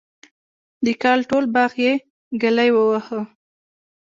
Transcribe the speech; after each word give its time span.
د 0.85 0.87
کال 1.03 1.19
ټول 1.29 1.45
باغ 1.55 1.71
یې 1.85 1.93
ګلي 2.41 2.69
وواهه. 2.73 3.19